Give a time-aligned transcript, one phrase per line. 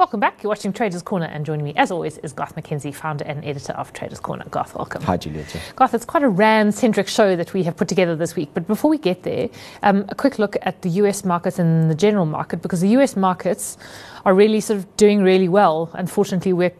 [0.00, 0.42] Welcome back.
[0.42, 3.74] You're watching Traders Corner, and joining me, as always, is Garth McKenzie, founder and editor
[3.74, 4.46] of Traders Corner.
[4.50, 5.02] Garth, welcome.
[5.02, 5.60] Hi, Julieta.
[5.76, 8.48] Garth, it's quite a RAND centric show that we have put together this week.
[8.54, 9.50] But before we get there,
[9.82, 13.14] um, a quick look at the US markets and the general market, because the US
[13.14, 13.76] markets
[14.24, 15.90] are really sort of doing really well.
[15.92, 16.72] Unfortunately, we're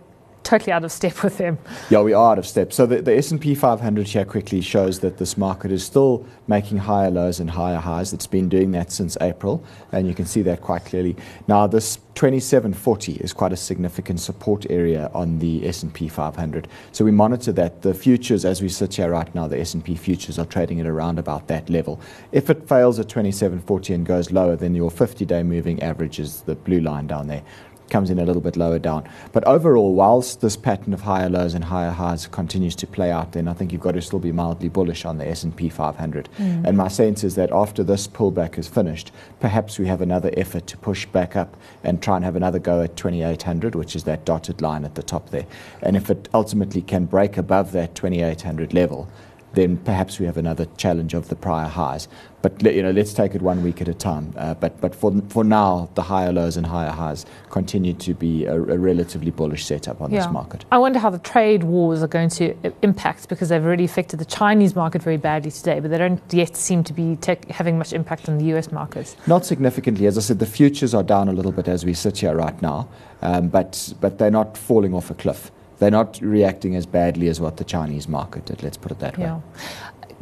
[0.50, 1.56] totally out of step with them.
[1.90, 2.72] Yeah, we are out of step.
[2.72, 7.08] So the, the S&P 500 here quickly shows that this market is still making higher
[7.08, 8.12] lows and higher highs.
[8.12, 11.14] It's been doing that since April, and you can see that quite clearly.
[11.46, 16.66] Now, this 2740 is quite a significant support area on the S&P 500.
[16.90, 17.82] So we monitor that.
[17.82, 21.20] The futures, as we sit here right now, the S&P futures are trading at around
[21.20, 22.00] about that level.
[22.32, 26.56] If it fails at 2740 and goes lower, then your 50-day moving average is the
[26.56, 27.44] blue line down there
[27.90, 29.08] comes in a little bit lower down.
[29.32, 33.32] But overall, whilst this pattern of higher lows and higher highs continues to play out,
[33.32, 36.28] then I think you've got to still be mildly bullish on the S&P 500.
[36.38, 36.66] Mm.
[36.66, 40.66] And my sense is that after this pullback is finished, perhaps we have another effort
[40.68, 44.24] to push back up and try and have another go at 2800, which is that
[44.24, 45.46] dotted line at the top there.
[45.82, 49.08] And if it ultimately can break above that 2800 level,
[49.52, 52.08] then perhaps we have another challenge of the prior highs.
[52.42, 54.32] But you know, let's take it one week at a time.
[54.36, 58.46] Uh, but but for for now, the higher lows and higher highs continue to be
[58.46, 60.20] a, a relatively bullish setup on yeah.
[60.20, 60.64] this market.
[60.72, 64.24] I wonder how the trade wars are going to impact because they've already affected the
[64.24, 67.18] Chinese market very badly today, but they don't yet seem to be
[67.50, 68.72] having much impact on the U.S.
[68.72, 69.16] markets.
[69.26, 70.38] Not significantly, as I said.
[70.38, 72.88] The futures are down a little bit as we sit here right now,
[73.20, 75.50] um, but but they're not falling off a cliff
[75.80, 78.62] they're not reacting as badly as what the Chinese market did.
[78.62, 79.36] Let's put it that yeah.
[79.36, 79.42] way.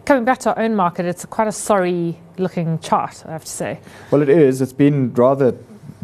[0.07, 3.51] Coming back to our own market, it's quite a sorry looking chart, I have to
[3.51, 3.81] say.
[4.11, 4.63] Well, it is.
[4.63, 5.59] It's been rather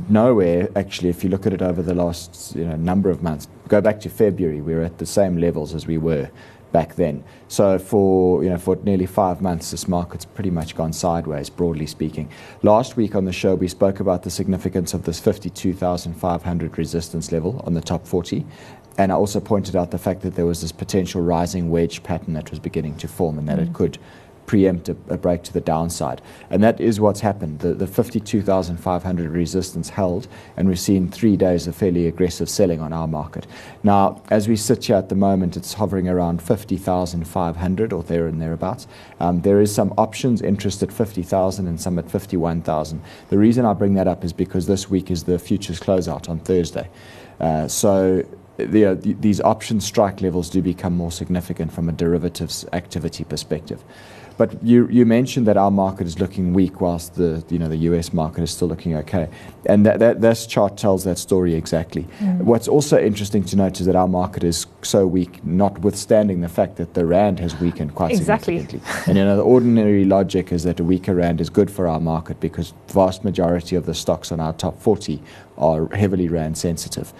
[0.08, 3.48] nowhere actually if you look at it over the last you know, number of months.
[3.68, 6.28] Go back to February, we were at the same levels as we were
[6.72, 7.22] back then.
[7.46, 11.86] So for you know for nearly five months, this market's pretty much gone sideways, broadly
[11.86, 12.28] speaking.
[12.62, 17.62] Last week on the show, we spoke about the significance of this 52,500 resistance level
[17.64, 18.44] on the top 40,
[18.98, 22.34] and I also pointed out the fact that there was this potential rising wedge pattern
[22.34, 23.68] that was beginning to form and that mm.
[23.68, 23.98] it could
[24.46, 26.20] preempt a, a, break to the downside.
[26.50, 27.60] And that is what's happened.
[27.60, 32.92] The, the 52,500 resistance held, and we've seen three days of fairly aggressive selling on
[32.92, 33.46] our market.
[33.82, 38.40] Now, as we sit here at the moment, it's hovering around 50,500 or there and
[38.40, 38.86] thereabouts.
[39.20, 43.02] Um, there is some options interest at 50,000 and some at 51,000.
[43.30, 46.38] The reason I bring that up is because this week is the futures closeout on
[46.40, 46.88] Thursday.
[47.40, 48.24] Uh, so
[48.56, 53.82] these option strike levels do become more significant from a derivatives activity perspective.
[54.36, 57.76] But you, you mentioned that our market is looking weak whilst the, you know, the
[57.76, 59.28] US market is still looking okay.
[59.66, 62.08] And that, that this chart tells that story exactly.
[62.18, 62.42] Mm.
[62.42, 66.76] What's also interesting to note is that our market is so weak, notwithstanding the fact
[66.76, 68.58] that the Rand has weakened quite exactly.
[68.58, 69.04] significantly.
[69.06, 72.00] and you know, the ordinary logic is that a weaker Rand is good for our
[72.00, 75.22] market because the vast majority of the stocks on our top 40
[75.58, 77.12] are heavily Rand sensitive.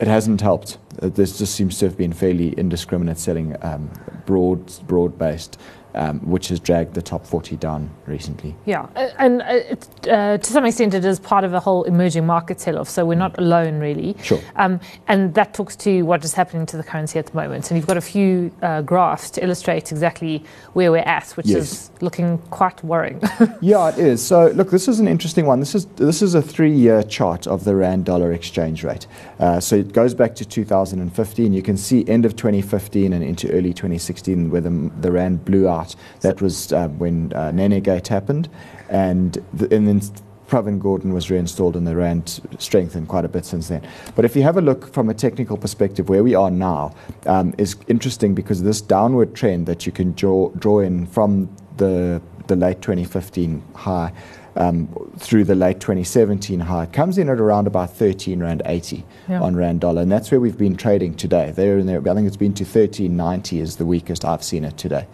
[0.00, 0.78] It hasn't helped.
[1.02, 3.90] Uh, there just seems to have been fairly indiscriminate selling, um,
[4.26, 5.58] broad, broad based
[5.94, 8.54] um, which has dragged the top 40 down recently.
[8.64, 8.86] Yeah,
[9.18, 12.88] and uh, uh, to some extent it is part of a whole emerging market sell-off,
[12.88, 14.16] so we're not alone really.
[14.22, 14.40] Sure.
[14.56, 17.70] Um, and that talks to what is happening to the currency at the moment.
[17.70, 21.72] And you've got a few uh, graphs to illustrate exactly where we're at, which yes.
[21.72, 23.20] is looking quite worrying.
[23.60, 24.24] yeah, it is.
[24.24, 25.60] So look, this is an interesting one.
[25.60, 29.06] This is this is a three-year chart of the rand dollar exchange rate.
[29.38, 30.44] Uh, so it goes back to
[30.84, 31.52] 2015.
[31.52, 35.68] You can see end of 2015 and into early 2016 where the, the rand blew
[35.68, 38.48] out that was uh, when uh, Nenegate happened,
[38.88, 40.00] and, the, and then
[40.48, 43.86] Pravin Gordhan was reinstalled and the rand strengthened quite a bit since then.
[44.14, 46.94] But if you have a look from a technical perspective, where we are now
[47.26, 52.20] um, is interesting because this downward trend that you can draw, draw in from the,
[52.46, 54.12] the late 2015 high
[55.18, 59.40] through the late 2017 high comes in at around about 13 rand 80 yeah.
[59.40, 61.50] on rand dollar, and that's where we've been trading today.
[61.50, 64.76] There and there, I think it's been to 13.90 is the weakest I've seen it
[64.78, 65.06] today.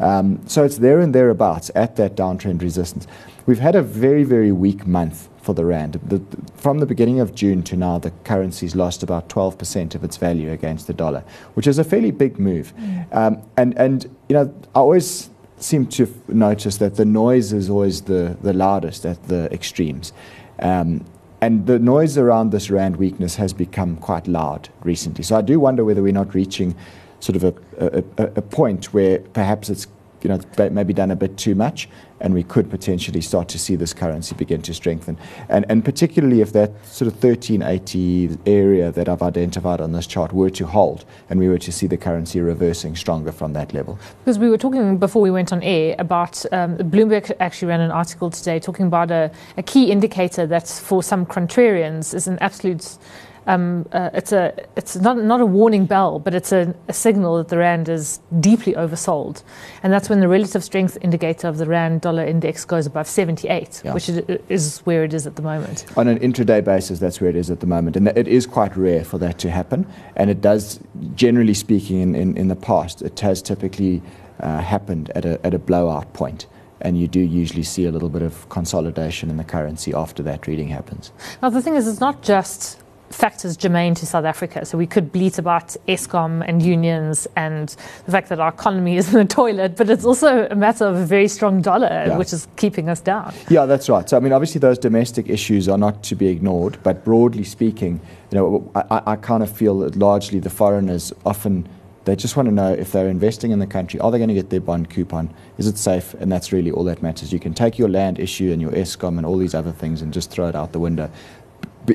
[0.00, 3.06] Um, so it's there and thereabouts at that downtrend resistance.
[3.46, 6.00] We've had a very, very weak month for the rand.
[6.02, 6.22] The,
[6.56, 10.50] from the beginning of June to now, the currency's lost about 12% of its value
[10.50, 11.22] against the dollar,
[11.52, 12.74] which is a fairly big move.
[12.76, 13.14] Mm.
[13.14, 15.28] Um, and, and, you know, I always
[15.58, 20.12] seem to notice that the noise is always the, the loudest at the extremes.
[20.58, 21.04] Um,
[21.40, 25.24] and the noise around this rand weakness has become quite loud recently.
[25.24, 26.74] So I do wonder whether we're not reaching
[27.20, 29.86] sort of a, a, a point where perhaps it's
[30.24, 30.40] you know,
[30.70, 31.86] maybe done a bit too much,
[32.20, 35.18] and we could potentially start to see this currency begin to strengthen.
[35.50, 40.32] And, and particularly if that sort of 1380 area that I've identified on this chart
[40.32, 43.98] were to hold, and we were to see the currency reversing stronger from that level.
[44.24, 47.90] Because we were talking before we went on air about um, Bloomberg actually ran an
[47.90, 52.96] article today talking about a, a key indicator that for some contrarians is an absolute
[53.46, 57.36] um, uh, it's a it's not not a warning bell, but it's a, a, signal
[57.38, 59.42] that the rand is deeply oversold,
[59.82, 63.82] and that's when the relative strength indicator of the rand dollar index goes above 78,
[63.84, 63.92] yeah.
[63.92, 65.84] which is where it is at the moment.
[65.96, 68.76] On an intraday basis, that's where it is at the moment, and it is quite
[68.76, 69.86] rare for that to happen.
[70.16, 70.80] And it does,
[71.14, 74.02] generally speaking, in, in, in the past, it has typically
[74.40, 76.14] uh, happened at a at a blowout point.
[76.14, 76.46] point
[76.84, 80.46] and you do usually see a little bit of consolidation in the currency after that
[80.46, 81.12] reading happens.
[81.40, 82.78] Now, the thing is, it's not just
[83.14, 84.64] factors germane to South Africa.
[84.64, 87.68] So we could bleat about Eskom and unions and
[88.06, 90.96] the fact that our economy is in the toilet, but it's also a matter of
[90.96, 92.18] a very strong dollar, yeah.
[92.18, 93.32] which is keeping us down.
[93.48, 94.08] Yeah, that's right.
[94.08, 98.00] So, I mean, obviously, those domestic issues are not to be ignored, but broadly speaking,
[98.30, 101.68] you know, I, I kind of feel that largely the foreigners often
[102.04, 104.34] they just want to know if they're investing in the country, are they going to
[104.34, 105.32] get their bond coupon?
[105.56, 106.12] Is it safe?
[106.14, 107.32] And that's really all that matters.
[107.32, 110.12] You can take your land issue and your Eskom and all these other things and
[110.12, 111.10] just throw it out the window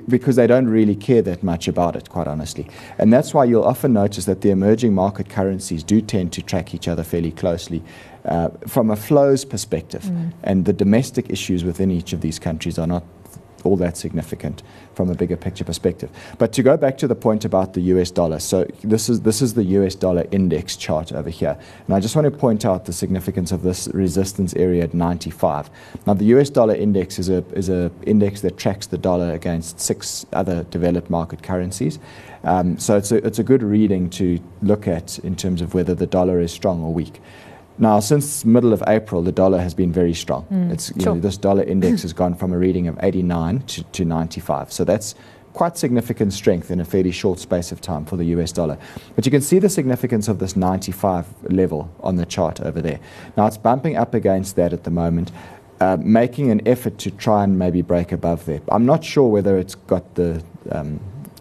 [0.07, 2.67] because they don't really care that much about it, quite honestly.
[2.97, 6.73] And that's why you'll often notice that the emerging market currencies do tend to track
[6.73, 7.83] each other fairly closely
[8.25, 10.03] uh, from a flows perspective.
[10.03, 10.33] Mm.
[10.43, 13.03] And the domestic issues within each of these countries are not
[13.65, 14.63] all that significant
[14.93, 16.09] from a bigger picture perspective.
[16.37, 19.41] But to go back to the point about the US dollar, so this is this
[19.41, 21.57] is the US dollar index chart over here.
[21.85, 25.69] And I just want to point out the significance of this resistance area at 95.
[26.05, 29.79] Now the US dollar index is a is a index that tracks the dollar against
[29.79, 31.99] six other developed market currencies.
[32.43, 35.93] Um, so it's a, it's a good reading to look at in terms of whether
[35.93, 37.21] the dollar is strong or weak.
[37.79, 40.45] Now, since middle of April, the dollar has been very strong.
[40.51, 41.15] Mm, it's, sure.
[41.15, 44.71] know, this dollar index has gone from a reading of 89 to, to 95.
[44.71, 45.15] So that's
[45.53, 48.77] quite significant strength in a fairly short space of time for the US dollar.
[49.15, 52.99] But you can see the significance of this 95 level on the chart over there.
[53.37, 55.31] Now, it's bumping up against that at the moment.
[55.79, 58.59] Uh, making an effort to try and maybe break above there.
[58.69, 60.43] I'm not sure whether it's got the
[60.73, 60.99] um,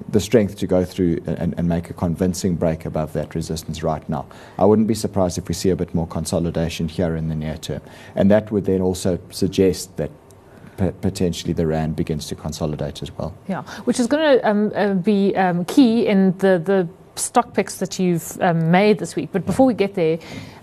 [0.09, 4.27] the strength to go through and, make a convincing break above that resistance right now.
[4.59, 7.59] I wouldn't be surprised if we see a bit more consolidation here in the near
[7.59, 7.83] term.
[8.15, 10.11] And that would then also suggest that
[10.77, 13.35] potentially the rand begins to consolidate as well.
[13.49, 17.99] Yeah, which is going to um, uh, be um, key in the stock picks that
[17.99, 19.31] you've um, made this week.
[19.33, 20.19] But before we get there,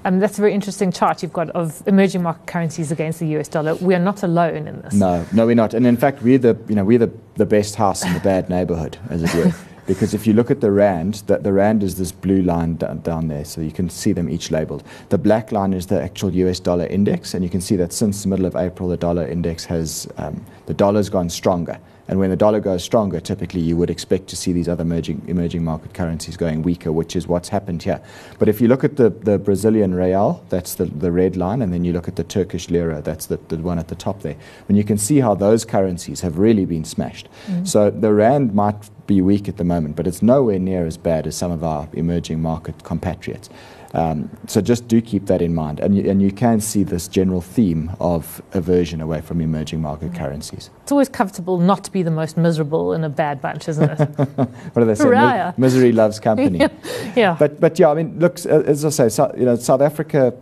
[0.06, 3.48] um, that's a very interesting chart you've got of emerging market currencies against the US
[3.48, 3.75] dollar.
[3.75, 4.94] We are not alone in this.
[4.94, 5.74] No, no, we're not.
[5.74, 8.50] And in fact, we're the you know we're the, the best house in the bad
[8.50, 9.54] neighborhood, as it were.
[9.88, 13.00] because if you look at the rand, that the rand is this blue line down,
[13.02, 14.84] down there, so you can see them each labeled.
[15.10, 18.24] The black line is the actual US dollar index, and you can see that since
[18.24, 21.80] the middle of April, the dollar index has um, the dollar's gone stronger.
[22.07, 25.24] And when the dollar goes stronger, typically you would expect to see these other emerging,
[25.28, 28.02] emerging market currencies going weaker, which is what's happened here.
[28.38, 31.74] But if you look at the, the Brazilian real, that's the, the red line, and
[31.74, 34.36] then you look at the Turkish lira, that's the, the one at the top there,
[34.68, 37.28] and you can see how those currencies have really been smashed.
[37.48, 37.68] Mm.
[37.68, 41.28] So the rand might be weak at the moment, but it's nowhere near as bad
[41.28, 43.50] as some of our emerging market compatriots.
[43.95, 45.80] Um, so just do keep that in mind.
[45.80, 50.12] And you, and you can see this general theme of aversion away from emerging market
[50.12, 50.18] mm.
[50.18, 50.69] currencies.
[50.83, 54.00] It's always comfortable not to be the most miserable in a bad bunch, isn't it?
[54.36, 55.09] what do they say?
[55.09, 56.59] Mi- misery loves company.
[57.15, 57.38] yeah.
[57.39, 60.33] But, but yeah, I mean, look, as I say, so, you know, South Africa,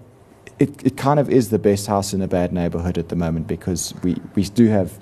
[0.57, 3.45] it, it kind of is the best house in a bad neighborhood at the moment
[3.45, 4.97] because we, we do have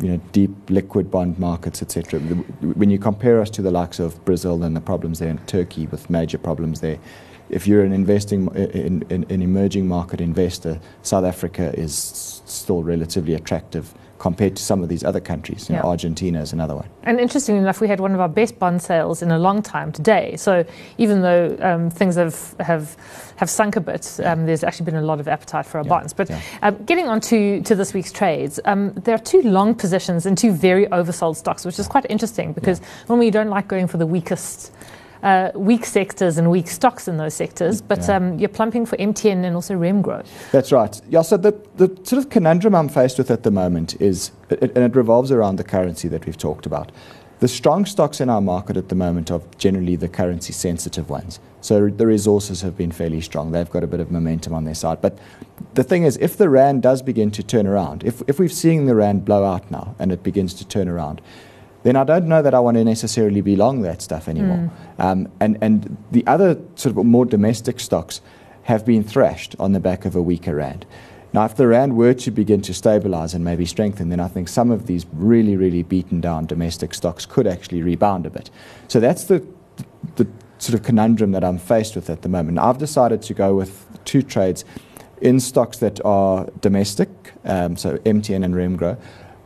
[0.00, 2.18] you know, deep liquid bond markets, etc.
[2.18, 5.86] When you compare us to the likes of Brazil and the problems there, and Turkey
[5.86, 6.98] with major problems there,
[7.50, 13.34] if you're an investing in, in, an emerging market investor, South Africa is still relatively
[13.34, 15.68] attractive compared to some of these other countries.
[15.68, 16.88] You know, Argentina is another one.
[17.02, 19.92] And interestingly enough, we had one of our best bond sales in a long time
[19.92, 20.36] today.
[20.36, 20.64] So
[20.96, 22.96] even though um, things have, have
[23.36, 25.88] have sunk a bit, um, there's actually been a lot of appetite for our yeah.
[25.88, 26.12] bonds.
[26.14, 26.30] But
[26.62, 30.36] um, getting on to, to this week's trades, um, there are two long positions in
[30.36, 33.98] two very oversold stocks, which is quite interesting because normally you don't like going for
[33.98, 34.72] the weakest
[35.24, 38.16] uh, weak sectors and weak stocks in those sectors, but yeah.
[38.16, 40.24] um, you're plumping for MTN and also Remgro.
[40.52, 41.00] That's right.
[41.08, 44.62] Yeah, so the, the sort of conundrum I'm faced with at the moment is, it,
[44.62, 46.92] and it revolves around the currency that we've talked about.
[47.40, 51.40] The strong stocks in our market at the moment are generally the currency sensitive ones.
[51.62, 53.50] So the resources have been fairly strong.
[53.50, 55.00] They've got a bit of momentum on their side.
[55.00, 55.18] But
[55.72, 58.84] the thing is, if the RAND does begin to turn around, if, if we've seen
[58.84, 61.22] the RAND blow out now and it begins to turn around,
[61.84, 64.70] then I don't know that I want to necessarily be long that stuff anymore.
[64.98, 65.04] Mm.
[65.04, 68.20] Um, and, and the other sort of more domestic stocks,
[68.64, 70.84] have been thrashed on the back of a weaker rand.
[71.32, 74.48] Now, if the rand were to begin to stabilize and maybe strengthen, then I think
[74.48, 78.50] some of these really, really beaten down domestic stocks could actually rebound a bit.
[78.88, 79.44] So that's the,
[80.16, 80.26] the
[80.58, 82.58] sort of conundrum that I'm faced with at the moment.
[82.58, 84.64] I've decided to go with two trades
[85.20, 87.08] in stocks that are domestic,
[87.44, 88.96] um, so MTN and Remgro,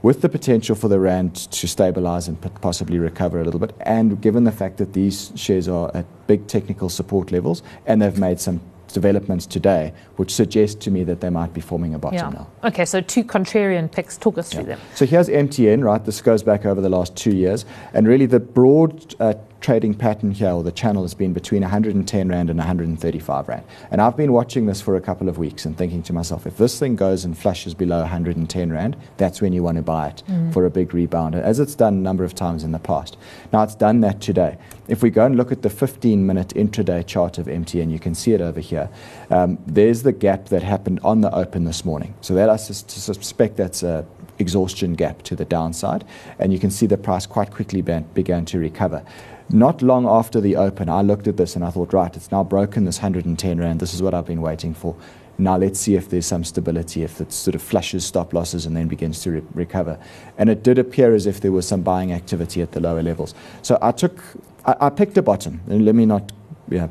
[0.09, 4.23] with the potential for the rand to stabilize and possibly recover a little bit, and
[4.23, 8.41] given the fact that these shares are at big technical support levels and they've made
[8.41, 8.59] some
[8.95, 12.39] developments today, which suggest to me that they might be forming a bottom Yeah.
[12.39, 12.47] now.
[12.65, 14.17] Okay, so two contrarian picks.
[14.17, 14.81] Talk us through them.
[14.95, 16.03] So here's MTN, right?
[16.03, 17.67] This goes back over the last two years.
[17.93, 22.29] And really, the broad uh, trading pattern here, or the channel, has been between 110
[22.29, 23.65] Rand and 135 Rand.
[23.91, 26.57] And I've been watching this for a couple of weeks and thinking to myself, if
[26.57, 30.23] this thing goes and flushes below 110 Rand, that's when you want to buy it
[30.53, 33.17] for a big rebound, as it's done a number of times in the past.
[33.53, 34.59] Now, it's done that today.
[34.87, 38.15] If we go and look at the 15 minute intraday chart of MTN, you can
[38.15, 38.89] see it over here.
[39.31, 42.15] Um, there's the gap that happened on the open this morning.
[42.21, 44.07] So that I sus- suspect that's a
[44.39, 46.05] exhaustion gap to the downside,
[46.39, 49.03] and you can see the price quite quickly ban- began to recover.
[49.51, 52.45] Not long after the open, I looked at this and I thought, right, it's now
[52.45, 53.81] broken this 110 rand.
[53.81, 54.95] This is what I've been waiting for.
[55.39, 58.77] Now let's see if there's some stability, if it sort of flushes stop losses and
[58.77, 59.99] then begins to re- recover.
[60.37, 63.35] And it did appear as if there was some buying activity at the lower levels.
[63.63, 64.21] So I took,
[64.67, 66.33] I, I picked a bottom, and let me not
[66.69, 66.91] you know,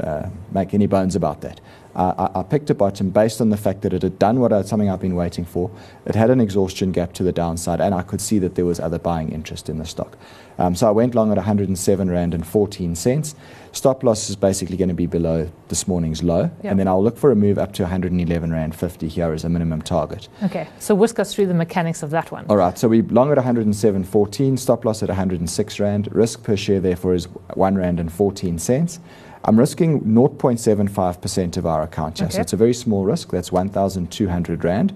[0.00, 1.60] uh, make any bones about that.
[1.98, 4.62] I, I picked a bottom based on the fact that it had done what I,
[4.62, 5.70] something I've been waiting for.
[6.06, 8.78] It had an exhaustion gap to the downside, and I could see that there was
[8.78, 10.16] other buying interest in the stock.
[10.58, 13.34] Um, so I went long at 107 rand and 14 cents.
[13.72, 16.70] Stop loss is basically going to be below this morning's low, Yeah.
[16.70, 19.48] and then I'll look for a move up to 111 rand 50 here as a
[19.48, 20.28] minimum target.
[20.44, 22.46] Okay, so whisk us through the mechanics of that one.
[22.48, 26.08] All right, so we long at 107.14, stop loss at 106 rand.
[26.12, 29.00] Risk per share therefore is 1 rand and 14 cents.
[29.48, 33.30] I'm risking 0.75% of our account here, so it's a very small risk.
[33.30, 34.94] That's 1,200 rand.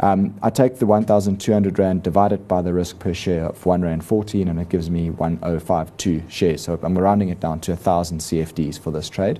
[0.00, 4.04] Um, I take the 1,200 rand divided by the risk per share of 1 rand
[4.04, 6.62] 14, and it gives me 1052 shares.
[6.62, 9.38] So I'm rounding it down to 1,000 CFDs for this trade.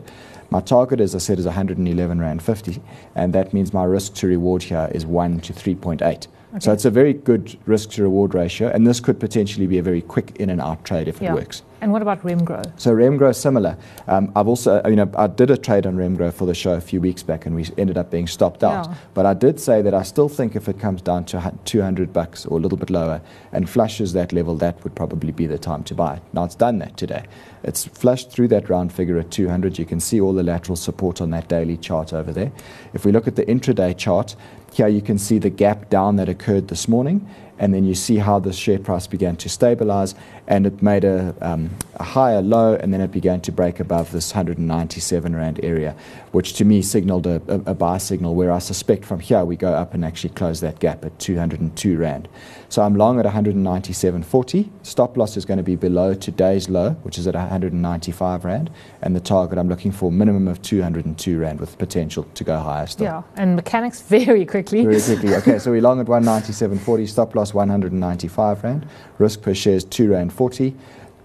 [0.50, 2.80] My target, as I said, is 111 rand 50,
[3.16, 6.28] and that means my risk to reward here is 1 to 3.8.
[6.60, 9.82] So it's a very good risk to reward ratio, and this could potentially be a
[9.82, 11.32] very quick in and out trade if Yeah.
[11.32, 11.62] it works.
[11.80, 12.62] And what about Remgro?
[12.80, 13.76] So Remgro, is similar.
[14.06, 16.80] Um, I've also, you know, I did a trade on Remgro for the show a
[16.80, 18.86] few weeks back, and we ended up being stopped out.
[18.86, 18.94] Yeah.
[19.14, 22.46] But I did say that I still think if it comes down to 200 bucks
[22.46, 23.20] or a little bit lower
[23.52, 26.22] and flushes that level, that would probably be the time to buy it.
[26.32, 27.24] Now it's done that today.
[27.62, 29.78] It's flushed through that round figure at 200.
[29.78, 32.52] You can see all the lateral support on that daily chart over there.
[32.94, 34.36] If we look at the intraday chart,
[34.76, 37.26] here you can see the gap down that occurred this morning,
[37.58, 40.14] and then you see how the share price began to stabilize,
[40.46, 44.12] and it made a, um, a higher low, and then it began to break above
[44.12, 45.96] this 197 rand area,
[46.32, 48.34] which to me signaled a, a, a buy signal.
[48.34, 51.96] Where I suspect from here we go up and actually close that gap at 202
[51.96, 52.28] rand.
[52.68, 54.68] So I'm long at 197.40.
[54.82, 58.70] Stop loss is going to be below today's low, which is at 195 rand,
[59.02, 62.86] and the target I'm looking for minimum of 202 rand with potential to go higher
[62.86, 63.04] still.
[63.04, 64.84] Yeah, and mechanics very quickly.
[64.84, 65.34] Very quickly.
[65.36, 68.86] Okay, so we're long at 197.40, stop loss 195 Rand,
[69.18, 70.74] risk per share is 2 Rand 40.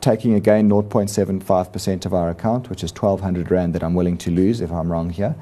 [0.02, 4.60] Taking again 0.75% of our account, which is 1200 Rand that I'm willing to lose
[4.60, 5.36] if I'm wrong here.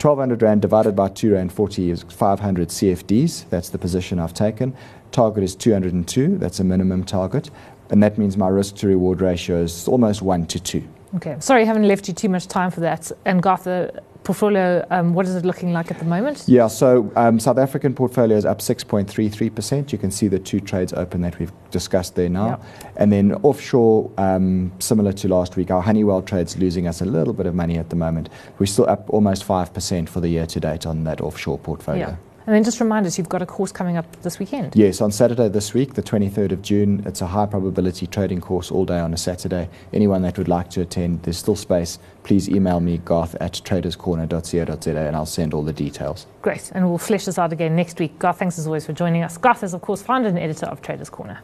[0.00, 3.48] 1200 Rand divided by 2 Rand 40 is 500 CFDs.
[3.48, 4.76] That's the position I've taken.
[5.10, 6.36] Target is 202.
[6.36, 7.50] That's a minimum target.
[7.88, 10.88] And that means my risk to reward ratio is almost 1 to 2.
[11.16, 13.10] Okay, sorry, I haven't left you too much time for that.
[13.24, 16.44] And Garth, the portfolio, um, what is it looking like at the moment?
[16.46, 19.90] Yeah, so um, South African portfolio is up 6.33%.
[19.90, 22.60] You can see the two trades open that we've discussed there now.
[22.96, 27.32] And then offshore, um, similar to last week, our Honeywell trade's losing us a little
[27.32, 28.28] bit of money at the moment.
[28.58, 32.08] We're still up almost 5% for the year to date on that offshore portfolio.
[32.08, 32.16] Yeah.
[32.48, 34.74] And then just remind us, you've got a course coming up this weekend.
[34.74, 38.70] Yes, on Saturday this week, the 23rd of June, it's a high probability trading course
[38.70, 39.68] all day on a Saturday.
[39.92, 41.98] Anyone that would like to attend, there's still space.
[42.22, 46.26] Please email me, garth at traderscorner.co.za, and I'll send all the details.
[46.40, 48.18] Great, and we'll flesh this out again next week.
[48.18, 49.36] Garth, thanks as always for joining us.
[49.36, 51.42] Garth is, of course, founder and editor of Traders Corner.